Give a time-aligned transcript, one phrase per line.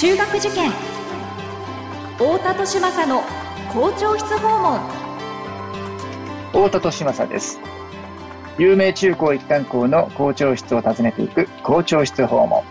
[0.00, 0.70] 中学受験。
[2.16, 3.20] 太田利政の
[3.70, 4.80] 校長室訪問。
[6.52, 7.60] 太田利政です。
[8.56, 12.64] 有名中高一貫校の校長室を訪ねていく校長室訪問。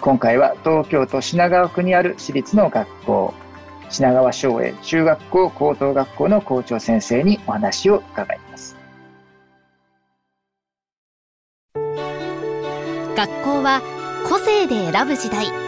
[0.00, 3.34] 今回は東京都品川区にある私立の学校。
[3.90, 8.76] 品川松栄中学校高等学校の校長先生にお話を伺います。
[11.74, 13.82] 学校は
[14.28, 15.67] 個性で選ぶ時代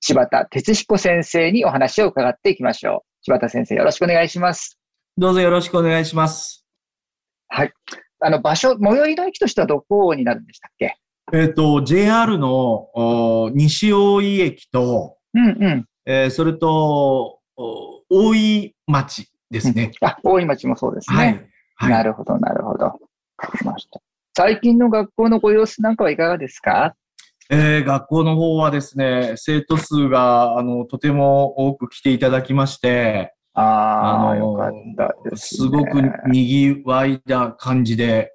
[0.00, 4.78] 柴田哲彦先生にお話を伺っていきましょう柴田先生よろしくお願いします
[5.16, 6.64] どうぞよろしくお願いします
[7.48, 7.72] はい
[8.20, 10.96] あの場所最寄りの駅としてはどこになるんでしたっけ？
[11.32, 12.88] えっ、と JR の
[13.54, 17.38] 西大井駅とうんうんえー、それと、
[18.08, 19.92] 大井町ですね。
[20.00, 21.16] うん、あ、大井町もそうですね。
[21.16, 21.46] はい。
[21.74, 22.86] はい、なるほど、なるほど。
[22.86, 22.92] わ
[23.36, 24.00] かりました。
[24.34, 26.94] 最近の学校のご様子なんかはいかがですか？
[27.50, 38.34] えー、学校の方はですね、生徒数が、あの、とても多く来ていただきまして、ああ、よかったです、ね、すごく賑わいな感じで、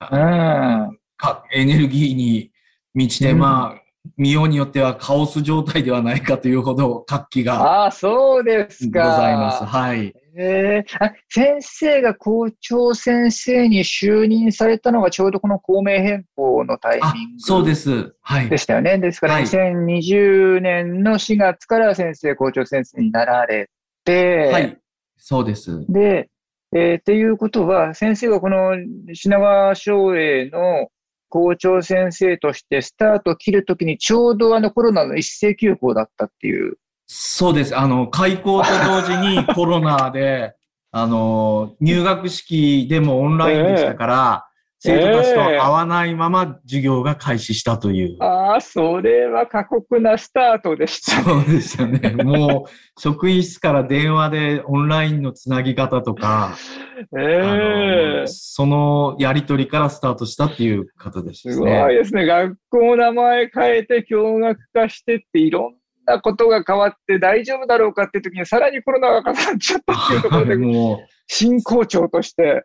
[0.00, 2.50] うん、かエネルギーに
[2.94, 3.82] 満ちて、うん、まあ、
[4.16, 9.02] 見ようによってはカオス状態ではないかというほど活気がああ、そうですか。
[9.02, 9.64] ございます。
[9.64, 10.14] はい。
[10.40, 18.14] えー、あ先生が校長先生に就任されたのがちょうどこの校名変更のタイミングそうです。
[18.20, 18.48] はい。
[18.48, 18.98] でしたよね。
[18.98, 23.68] ですから、2020年の4月から先生、校長先生になられ
[24.04, 24.78] て、はい。
[25.16, 25.84] そうです。
[25.88, 26.30] で、
[26.72, 28.76] えー、っていうことは、先生がこの
[29.12, 30.88] 品川松栄の
[31.28, 36.78] 校長先生としてスタートを切るときにちょうどあのコロナの一斉休校だったっていう。
[37.06, 37.76] そうです。
[37.76, 40.54] あの、開校と同時に コロナで、
[40.90, 44.47] あの、入学式でもオンラインでしたから、えー、
[44.80, 48.16] 生徒たちと会わないまま授業が開始したという。
[48.20, 51.24] えー、ああ、それは過酷なスタートでした、ね。
[51.24, 52.10] そうですよね。
[52.22, 56.54] もう、職員室から電話でオンラインのつなぎ方とか、
[57.18, 61.54] えー、そのやりとりからスタートしたっていう方ですね。
[61.54, 62.24] すごいですね。
[62.24, 65.74] 学校名前変えて共学化してっていろん
[66.06, 72.64] なことが変わって大丈夫だろうかっていう時にさらにコロナが重なっちゃったっていうところで、もう新校長として。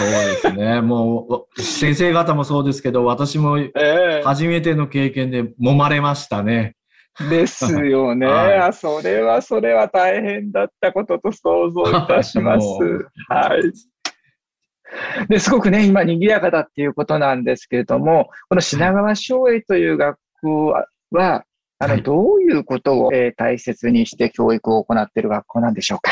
[0.00, 0.80] そうですね。
[0.80, 3.58] もう、先生方もそうですけど、私も
[4.24, 6.76] 初めての経験で揉まれましたね。
[7.28, 12.66] ですよね、 はい、それはそれは大変だったことと想像いたします。
[13.28, 15.28] はい。
[15.28, 20.74] ですごくね、今賑やかだっていうことなんですけれども、この品川松栄という学校
[21.10, 21.44] は、
[21.78, 26.10] あの、どういうことを、えー、大切にして教育を行っている学校なんでしょうか？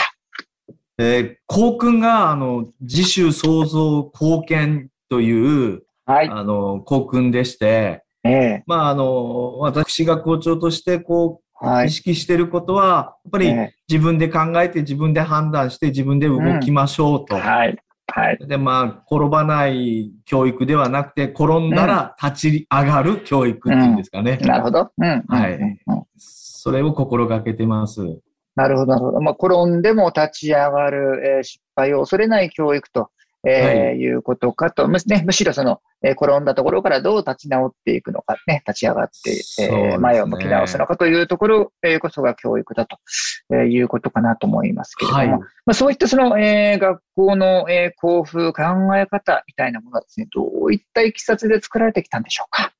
[0.98, 13.54] えー、校訓が、あの、自主創造貢献という、はい、あの、校訓でして、ええ、まあ、あの、私が校長として、こう、はい、意識していることは、やっぱり
[13.88, 17.36] 自分で考えて、自分で判断して、自分で動きましょうと。
[17.36, 17.78] うん、はい。
[18.08, 18.38] はい。
[18.48, 24.38] で、まあ、転ばない教育ではなくて、転んだら立ち上がる教育っていうんですかね。
[24.40, 24.90] うん、なるほど。
[24.98, 25.24] うん。
[25.28, 25.78] はい、うん。
[26.16, 28.20] それを心がけてます。
[28.58, 29.20] なるほど、なるほど。
[29.20, 33.10] まあ、転んでも立ち上がる、えー、失敗を恐れない教育と。
[33.46, 39.30] えーはい、いうことかと、む,ね、むしろその、えー、転んだところからどう立ち直っていくのか、ね、立ち上がって、
[39.62, 42.98] えー、前を向き直すのかというところ、えー、こそが教育だと、
[43.52, 45.38] えー、いうことかなと思いますけれども、はい、ま
[45.68, 48.62] あ、そういったその、えー、学校の、えー、校風、考
[48.96, 52.72] え方みたいなものはですね、どういったいきさつで作られてきたんでしょうか？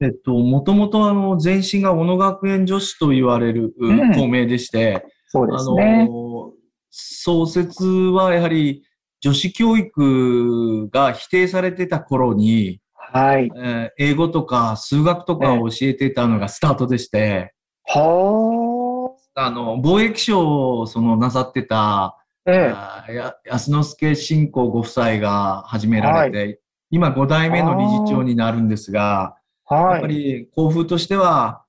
[0.00, 6.06] えっと、もともとあの、前身が小野学園女子と言われる、うん、校名でして、そうですね。
[6.08, 6.52] あの、
[6.90, 8.84] 創設はやはり、
[9.20, 13.50] 女子教育が否定されてた頃に、はい。
[13.56, 17.54] えー、英語とか数学とかを教えてたのがスタートでして、
[17.84, 19.50] はあ。
[19.50, 22.16] の、貿易商をそのなさってた、
[22.46, 22.74] え
[23.08, 23.14] え。
[23.14, 26.58] や安之助信仰ご夫妻が始められて、はい、
[26.90, 29.37] 今5代目の理事長になるんですが、
[29.68, 31.64] はい、やっぱり校風としては、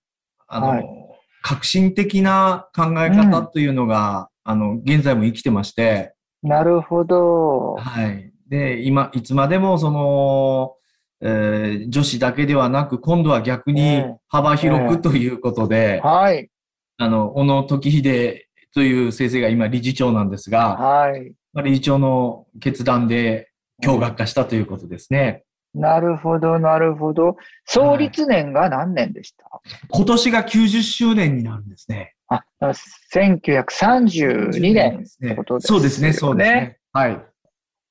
[0.47, 0.85] あの、はい、
[1.41, 7.75] 革新的な考え方というのが、うん、あの、現在も生きてまして、なるほど。
[7.75, 8.31] はい。
[8.47, 10.75] で、今、いつまでもその、
[11.21, 16.49] えー女子だけではなく、今度は逆に幅広くということで、はい。
[16.97, 21.33] あの、小野時秀という先生が今理事長なんですが、はい。
[21.53, 23.49] まあ理事長の決断で
[23.81, 25.43] 共学化したということですね。
[25.73, 27.35] なるほど、なるほど。
[27.65, 29.45] 創立年が何年でした、
[29.91, 32.15] 今年が90周年になるんですね。
[32.27, 32.43] あ、
[33.13, 35.79] 1932年ってことですよね。
[35.79, 36.77] そうですね、そうですね。
[36.93, 37.21] はい。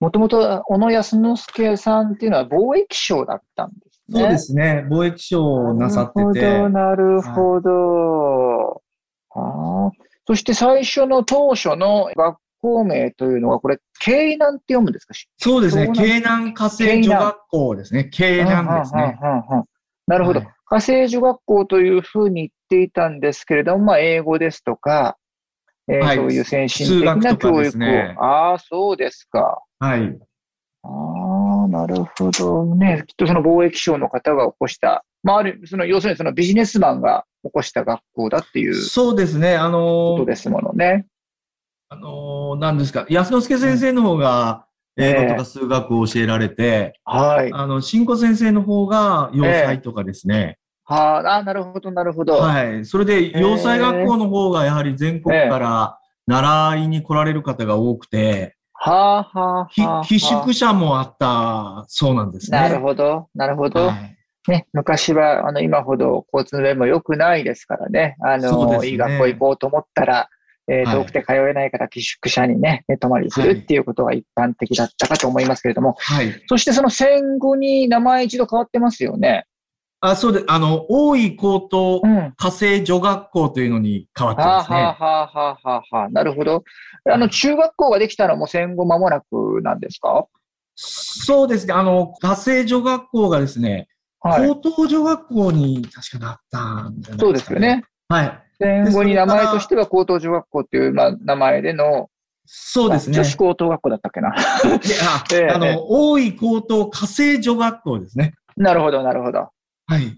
[0.00, 4.20] もともと、小野安之助さんっていうのは貿易商だったんですね。
[4.20, 4.86] そうですね。
[4.88, 6.40] 貿易商をなさってて。
[6.40, 8.82] なるほど、なるほど。
[9.30, 9.90] ああ
[10.26, 15.14] そして最初の当初の学校名というのは、これ、京南って読むんですか？
[15.38, 15.90] そうですね。
[15.94, 18.08] 京南火星女学校ですね。
[18.12, 19.18] 京南ですね。
[20.06, 20.40] なるほど。
[20.40, 25.16] はい火星女学校というふうに言っていたんですけれども、まあ、英語ですとか、
[25.90, 27.78] えーはいそういう先進数的な教育を。
[27.78, 29.62] ねああ、そうですか。
[29.78, 30.18] はい。
[30.82, 33.02] ああ、なるほどね。
[33.06, 39.56] きっとその貿易商の方が起こした、まあ、ある、その、要するにそのビジネスマンが起こした学校だっていうそうですね。
[39.56, 39.82] あのー、
[40.12, 41.06] ことですものね。
[41.90, 43.06] あのー、何ですか。
[43.08, 44.66] 安之助先生の方が
[44.98, 47.50] 英語とか数学を教えられて、はい。
[47.52, 50.58] あの、新子先生の方が洋裁とかですね。
[50.84, 52.34] はあ、あーなるほど、なるほど。
[52.34, 52.84] はい。
[52.84, 60.02] それで、洋裁学校の方がやはり全国から習いに来られる方が多くて、はあ、はあ、はひあ。
[60.04, 62.58] 寄宿舎もあったそうなんですね。
[62.58, 63.86] なるほど、なるほど。
[63.86, 64.14] はい
[64.46, 68.16] ね、昔は、あの、今ほど交通の便も良くないですからね。
[68.20, 70.30] あの、ねいい学校行こうと思ったら、
[70.70, 76.42] えーはい遠くて通えないから寄宿舎にね、ね泊まりするっていうことが一般的だったかと思いますけれども、はい。
[76.48, 79.46] そしてその戦後に名前一度変わってますよね。
[80.00, 82.32] あ、そうで、あの、大井高等うん。
[82.36, 84.76] 火星女学校というのに変わってはあ、ますね。
[84.76, 86.62] はあはあはあはあはあ、なるほど。
[87.10, 90.26] あの、中学校ができたのも戦後間もなくなんですか？
[90.76, 91.72] そうですね。
[91.74, 93.88] あの、火星女学校がですね、
[94.20, 94.48] はい。
[94.48, 97.58] 高等女学校に確かなったんじゃないそうですよ。
[97.58, 97.82] ね。
[98.08, 98.42] はい。
[98.60, 102.10] 戦後に名前としては高等女学校っていう、まあ、名前での、
[102.46, 103.14] そうですね。
[103.14, 104.30] 女子高等学校だったっけな。
[104.30, 104.38] で
[105.02, 108.34] あ ええあの、大井高等火星女学校ですね。
[108.56, 109.50] なるほど、なるほど。
[109.86, 110.14] はい。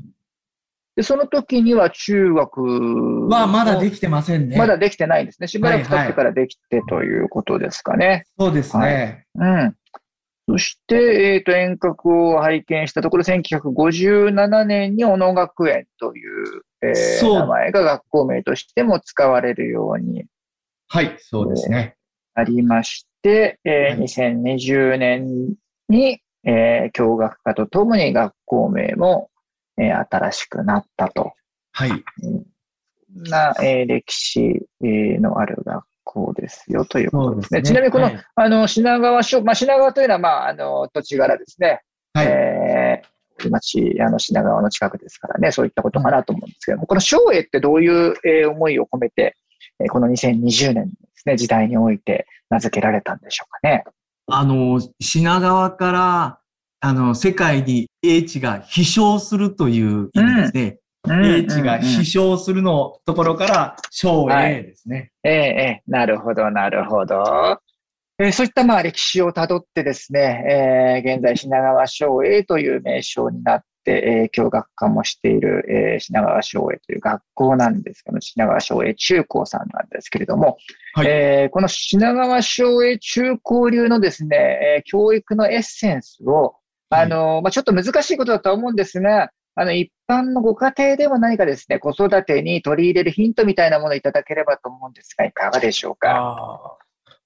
[0.97, 4.57] で、その時には中学はまだでききてませんね。
[4.57, 5.49] まだできてないんですね。
[5.49, 8.27] しばらく経はいはいってからできてということですかね。
[8.39, 9.25] そうですね。
[9.35, 9.77] うん。
[10.51, 20.25] そして、えっ、と、遠隔を拝見したところ、1957年に小野学園という、えーそう名前が学校名としても使われるように
[20.89, 21.95] はい、そうですね。
[22.35, 25.55] なりまして、えーはい2020年
[25.89, 29.31] に、えー教学科とともに学校名も、
[29.79, 31.33] えー新しくなったと。
[31.73, 31.91] はい。
[33.31, 37.59] な、えー歴史えーのある学校ですよということですね。
[37.61, 41.83] すねちなみにこの、はいあの、品川小、まあ、品川というのは、まあ、あの、土地柄ですね。
[42.15, 42.27] はい。
[42.27, 42.50] えー
[43.49, 49.37] 町、あの、品川の近くですからね、そういったことかなと思うんですけども、この昭栄ってどういう、え思いを込めて、
[49.83, 53.85] えこの2020年ですね、時代において名付けられたんでしょうかね。
[54.27, 56.39] あの、品川から、
[56.81, 60.79] あの、世界に英知が飛翔するという意味ですね。
[61.09, 65.11] 英知が飛翔するのところから、小英ですね。
[65.25, 67.59] ええええなるほど、なるほど。
[68.23, 80.59] えーそういったまあ歴史をたどってですね、えー現在品川昭栄という名称になって、えー教学科もしている、えー品川昭栄という学校なんですけど、品川昭栄中高さんなんですけれども、
[80.95, 81.07] はい。
[81.09, 86.57] えーこの品川昭栄中高流のですね、えー教育のエッセンスを、
[86.91, 96.77] あのまあ、ちょっと難しいことだとは思うんですが、あの、一般のご家庭でも何かですね、子育てに取り入れるヒントみたいなものをいただければと思うんですが、いかがでしょうか？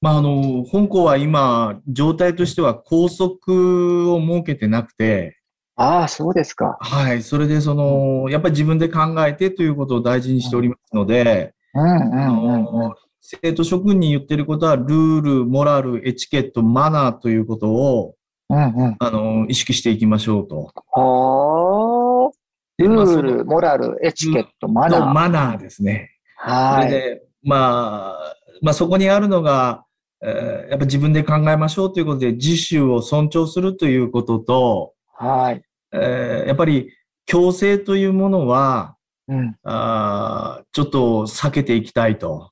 [0.05, 5.39] まあ、あの、本校は今、状態としては校則を設けてなくて、
[5.77, 6.77] ああ、そうですか。
[6.79, 7.23] はい。
[7.23, 12.65] それで、その、やっぱり自分で考えてということを大事にしておりますので、うんうあんうんうん。
[12.65, 18.15] の生徒諸君に言ってることは、ルール、モラル、エチケット、マナーということを、
[18.51, 18.97] うんうん。
[18.99, 20.71] あの、意識していきましょうと。
[20.93, 22.31] はあ。
[22.77, 25.13] ルール、モラル、エチケット、マナのー。
[25.15, 26.11] マナーですね。
[26.47, 26.91] そはい。
[26.93, 29.84] れで、まあ、まあそこにあるのが、
[30.25, 35.63] えーやっぱ自分で考えましょうということで、自主を尊重するということと、はい。
[35.93, 36.91] えーやっぱり
[37.27, 38.97] 強制というものは、
[39.29, 39.57] うん。
[39.63, 42.51] あーちょっと避けていきたいと。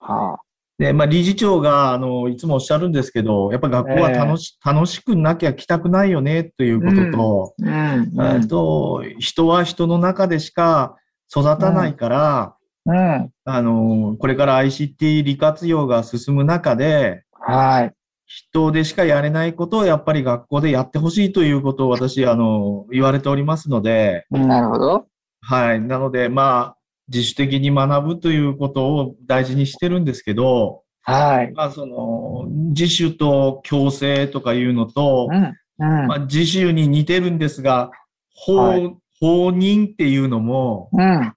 [0.00, 0.38] は
[0.78, 7.64] で、まあ理事長が、あの、いつもおっしゃるんですけど、やっぱ学校は楽し、楽しくなきゃ来たくないよねということと、あ。
[7.64, 7.70] うん。
[7.70, 10.96] えーと、人は人の中でしか
[11.30, 13.30] 育たないから、うん。
[13.44, 17.92] あの、これから ICT 利活用が進む中で、はい。
[18.26, 25.06] 人でしかやれないことをやっぱり学校でやってほしいということを私、あの、言われておりますので、なるほど。
[25.40, 25.80] はい。
[25.80, 26.76] なので、まあ、
[27.08, 31.52] 自主的に学ぶということを大事にしてるんですけど、はい。
[31.52, 35.44] まあ、その、自主と強制とかいうのとう、ん。
[35.44, 36.06] うん。
[36.06, 37.90] まあ、自主に似てるんですが、
[38.34, 41.32] 法、はい法人っていうのも、うん。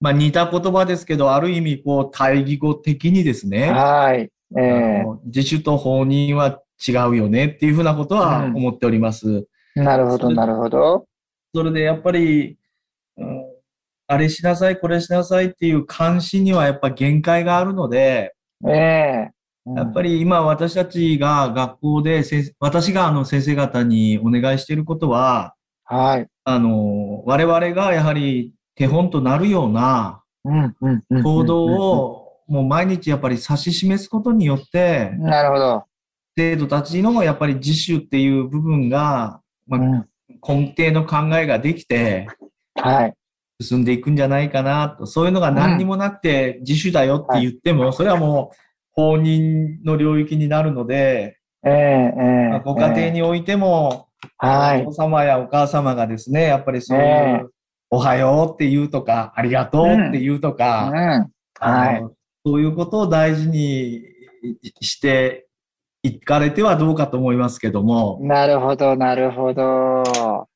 [0.00, 4.30] まあ、似た言葉ですけど、ある意味、こう、対義語的にですね、はい。
[4.56, 9.46] えあえの自主と放任は違うよねっていうふうなことはうん思っております。
[9.76, 11.06] なるほど、なるほど。
[11.54, 12.58] それでやっぱり、
[13.16, 13.44] うん、
[14.06, 18.34] あれしなさい、これしなさいっていう監視にはやっぱ限界があるので、
[18.66, 19.30] ええ
[19.76, 25.54] やっぱり今私たちが学校で先、私があの先生方にお願いしていることは、
[25.84, 26.26] はい。
[26.44, 30.22] あの、我々がやはり手本となるような。
[31.22, 35.84] 行動をもう毎日やっぱり指し示すことによって、なるほど。
[36.34, 40.06] 生徒たちのやっぱり自主っていう部分が、まあ、うん。
[40.42, 42.26] 根底の考えができて
[42.74, 43.14] はい。
[43.60, 45.04] 進んでいくんじゃないかなと。
[45.04, 48.56] そういうのが何にもなくて自主だよって言っても、それはもう
[48.92, 54.08] 放任の領域になるので、えええご家庭においても、
[54.38, 57.50] はいお父様やお母様がですね、やっぱりそういえう、
[57.90, 60.92] おはようって言うとか、ありがとうって言うとうか、
[61.58, 62.00] はい。
[62.00, 62.12] の
[62.44, 64.02] そういうことを大事に
[64.80, 65.46] して
[66.02, 70.48] いかれてはどうかと思いますけども、なるほど、なるほど。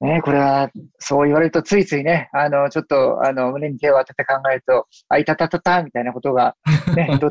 [0.00, 6.56] ね、これは、そう言われるとついついね、あの、ちょっと、あの、胸に手を当てて考えると、あいたたたた、みたいなことが、
[6.94, 7.28] ね、 ど、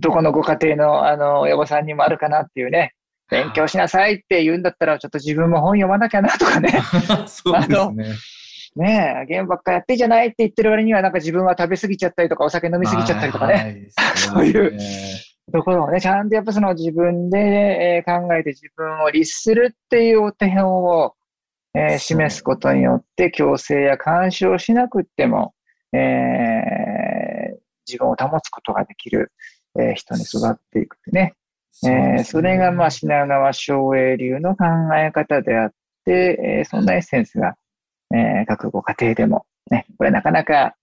[0.00, 2.94] どこのご家庭の、あの、親御さんにもあるかなっていうね、
[3.30, 6.70] 勉強しなさいって言うんだったら、ちょっと自分も本読まなきゃなとかね、
[7.26, 8.04] そうですね。
[8.76, 14.16] ねえ、ゲームばっかやってんじゃないって言ってる割には、なんか自分は食べ過ぎちゃったりとか、お酒飲み過ぎちゃったりとかね、はい。
[14.16, 14.78] そういう
[15.52, 21.14] ところをね、ちゃんとやっぱその自分で、えー考えて自分を律するっていうお手本を、
[21.74, 25.52] えー示すことによって強制や干渉しなくっても、
[25.92, 29.32] えー自分を保つことができる、
[29.78, 31.34] えー人に育っていくってね。
[31.84, 34.64] えーそれがまあ品川昭栄流の考
[34.96, 35.70] え方であっ
[36.04, 37.54] て、えーそんなエッセンスが、
[38.14, 40.74] えー各ご家庭でも、ね、これなかなか、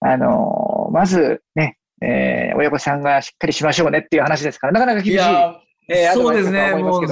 [0.00, 5.12] あのーまずね、えー親御さんがしっかりしましょうねっていう話ですから、なかなか厳しい。
[5.12, 6.74] いや、えーそうですね。
[6.74, 7.06] もう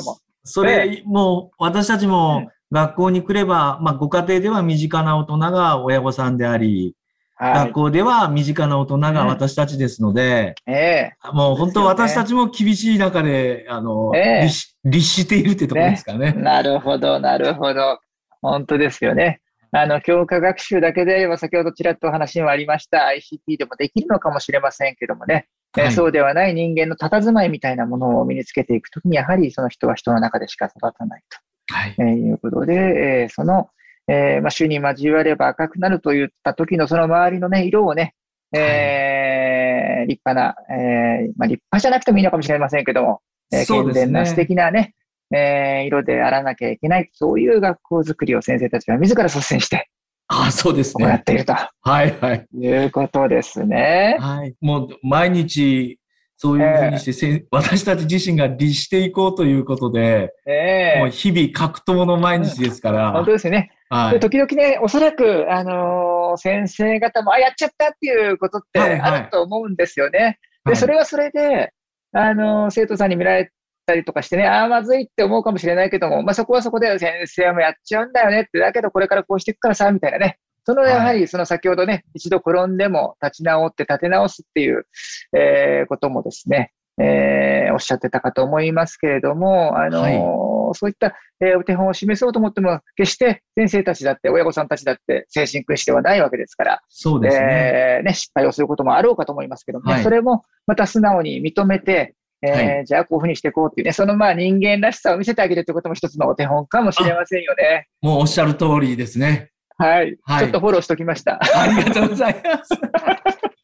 [0.45, 6.95] それ、もう、私たちうんも学校に来れば、まあ、ご家庭では身近な大人が親御さんであり、
[7.37, 10.71] は学校では身近な大人が私たちですので、い。
[10.73, 14.50] えもう本当私たちも厳しい中で、あの、ええ
[14.85, 16.35] 律しているってところですかね。
[16.37, 18.00] えなるほど、なるほど。
[18.43, 19.41] 本当ですよね。
[19.72, 25.46] あの、教科学習だけで言えば、先ほどちらっとお話にもありました ICT でもできるのかもしれませんけどもね、
[25.76, 25.92] えーはい。
[25.92, 31.22] そうではない人間の佇まいみたいなものを身につけていくときに、やはりその人は人の中でしか育たない
[31.70, 31.94] はい。
[31.94, 33.68] と、えーいうことで、えーその、
[34.08, 38.14] えーまあ、主に交われば赤くなるといった時のその周りのね、色をね、
[38.54, 43.20] えー立派な、えーまあ、立派じゃなくてもいいのかもしれませんけども、
[43.52, 44.94] えー健全な素敵なね、
[45.35, 49.88] えー色であらなきゃいけない、そういう学校づくりを先生たちは自ら率先して
[50.28, 51.23] あ、そうです行っね。
[51.25, 51.70] ているとは
[52.04, 52.47] い、はい。
[52.54, 54.16] いうことですね。
[54.20, 54.54] はい。
[54.61, 55.99] もう、毎日、
[56.37, 63.12] そういうふうにして、せん私たち自身が律していこうということで、ええもう日々格闘の毎日ですから。
[63.12, 63.70] 本当ですよね。
[63.90, 64.20] ではい。
[64.20, 70.38] 時々ね、おそらく、あのー先生方も、あ、やっちゃったっていうことってはいはいあると思うんですよね。
[70.66, 71.73] で、はいそれはそれで、
[72.12, 73.50] あのー生徒さんに見られ
[73.88, 80.38] たりとかしてね、ああ、まずいって思うかもしれないけども、まあ、そこはそこで先生もやっちゃうんだよねって、だけどこれからこうしていくからさ、みたいなね。
[80.64, 84.87] そのはいやはりその先ほどね、一度転んでも立ち直って立て直すっていう、
[85.35, 97.47] えーこともですね、えーおっしゃってたかと思いますけれども、あのーそういった、えーお手本を示そうと思っても、決して先生たちだって、親御さんたちだって精神君してはないわけですから、そうですね。
[97.47, 107.88] えーね、失敗をすることもあろうかと思いますけどもね、はいそれもまた素直に認めて、えーはじゃあこういうふうにしていこうっていうね、そのまあ人間らしさを見せてあげるということも一つのお手本かもしれませんよね。
[108.00, 109.50] もうおっしゃる通りですね。
[109.76, 110.16] はい。
[110.23, 111.40] はいちょっとフォローしときました。
[111.40, 112.75] ありがとうございます。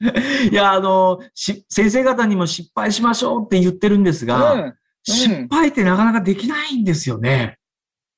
[0.51, 4.75] いや、あの、し先生方にも失敗しましょうって言ってるんですが、うん。
[5.03, 7.59] 失敗ってなかなかできないんですよね。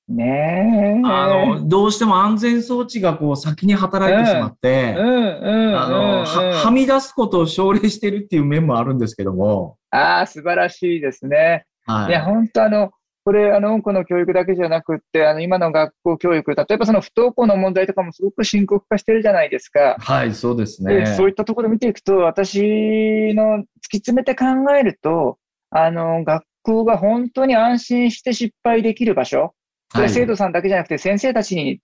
[0.08, 1.02] ねえ。
[1.04, 11.64] あの、どうしても安全装置がこう先に働いてしまって、うんうんうん、あの、ははみ出すことを奨励してるっていう面もあるんですけども、ああ、素晴らしいですね。
[11.86, 12.90] はいや、本当あの、
[13.24, 19.96] これ、あの、音の教育だけじゃなくって、あの、今の学校教育、例えばその不登校の問題とかもすごく深刻化してるじゃないですか。
[19.98, 21.06] はい、そうですで、ね。
[21.06, 24.44] そういったところを見ていくと、私の突き詰めて考
[24.76, 25.38] えると、
[25.70, 29.54] あの、学校が本当に安心して失敗できる場所、
[29.92, 31.80] これ生徒さんだけじゃなくて先生たちに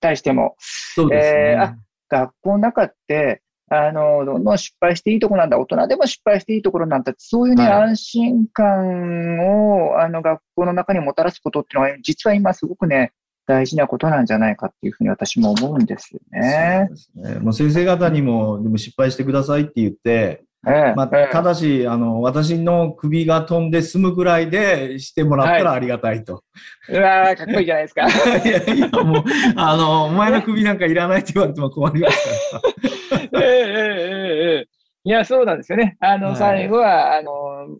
[0.00, 1.40] 対しても、そうですね。
[1.52, 1.76] えーあ
[2.08, 13.12] 学校の中って、あの、どんどん失敗していいところなんだ、大人でも失敗していいところなんだって、そういうね、はい安心感を、あの、学校の中にもたらすことっていうのは、実は今すごくね、
[13.46, 16.88] 大事なことなんじゃないかっていうふうに私も思うんですよね。
[16.88, 17.40] そうですね。
[17.40, 26.42] もう先生方にも、でも失敗してくださいって言って、ええまあ、ええただし、あの、私の首が飛んで済むぐらいでしてもらったらありがたいと。
[26.88, 28.08] うわーかっこいいじゃないですか。
[28.44, 32.56] いやいや、もう、あの、お前の首なんかいらないって言われても困りますか
[32.88, 32.95] ら。
[33.42, 35.96] ええええいや、そうなんですよね。
[36.00, 37.78] あの、はい、最後は、あの、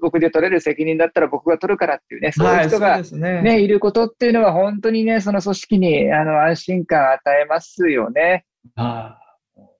[0.00, 8.44] 僕で取れる責任だったら僕が取るからっていうね、そういう人がね、はいね、いることっていうのは本当にね、その組織にあの安心感与えますよね。
[8.74, 9.18] あ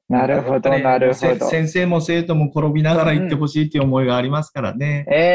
[0.08, 1.48] なるほど、なるほど。
[1.48, 5.06] 先生も生徒も転びながら行ってほしいという思いがありますからね。
[5.08, 5.26] うん、えー、えー、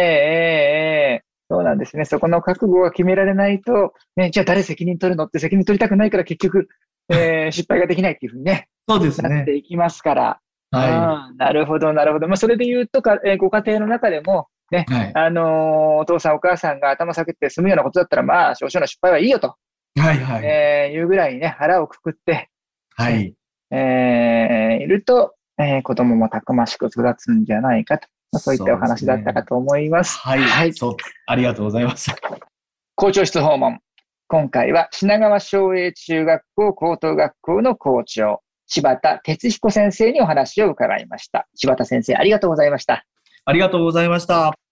[1.14, 2.06] ええそうなんですね。
[2.06, 6.68] そこの覚悟が決められないと、ね、じゃあ誰責任取るのって責任取りたくないから結局
[7.10, 9.56] えー失敗ができないっていうふうにね、そうですねなって。
[9.56, 10.40] いきますから。
[10.72, 12.28] はうんなるほど、なるほど。
[12.28, 14.76] まあ、それで言うとか、えーご家庭の中でも、い。
[14.76, 15.12] はい。
[15.16, 19.56] あのーお父さんお母さんが頭下げて済むようなことだったら、まあ、少々の失敗はいいよと、
[19.98, 20.18] はい。
[20.20, 20.46] はい。
[20.46, 22.50] えーいうぐらいにね、腹をくくって、
[22.96, 23.34] はい。
[23.72, 30.18] えーいると、えー子供もたくましく育つんじゃないかと、まあ、そういったお話だったかと思います。
[30.20, 30.40] はい。
[30.42, 30.96] はいそう。
[31.28, 32.14] ありがとうございます。
[32.96, 33.80] 校長室訪問。
[34.30, 41.48] 今回は品川省営中学校高等学校の校長、柴田哲彦先生にお話を伺いました。
[41.56, 43.06] 柴田先生、ありがとうございました。
[43.46, 44.67] ありがとうございました。